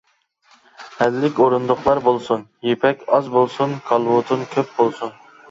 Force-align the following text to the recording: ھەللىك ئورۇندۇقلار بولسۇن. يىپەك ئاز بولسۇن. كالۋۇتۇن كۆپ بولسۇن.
ھەللىك 1.01 1.41
ئورۇندۇقلار 1.45 2.01
بولسۇن. 2.07 2.47
يىپەك 2.71 3.05
ئاز 3.19 3.31
بولسۇن. 3.37 3.77
كالۋۇتۇن 3.93 4.49
كۆپ 4.57 4.75
بولسۇن. 4.81 5.17